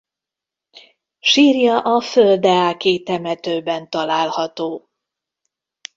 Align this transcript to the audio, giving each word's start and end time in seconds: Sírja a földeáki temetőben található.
Sírja 1.19 1.79
a 1.79 2.01
földeáki 2.01 3.03
temetőben 3.03 3.89
található. 3.89 4.89